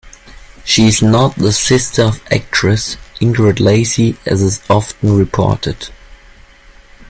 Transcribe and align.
She 0.65 0.87
is 0.87 1.03
not 1.03 1.35
the 1.35 1.51
sister 1.53 2.05
of 2.05 2.21
actress 2.33 2.97
Ingrid 3.19 3.59
Lacey 3.59 4.17
as 4.25 4.41
is 4.41 4.59
often 4.67 5.15
reported. 5.15 5.89